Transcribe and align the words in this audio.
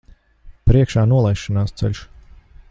Priekšā 0.71 1.03
nolaišanās 1.11 1.77
ceļš. 1.83 2.05